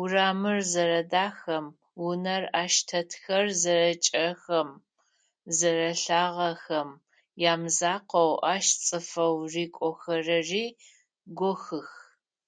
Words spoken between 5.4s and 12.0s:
зэрэлъагэхэм ямызакъоу, ащ цӏыфэу рыкӏохэрэри гохьых.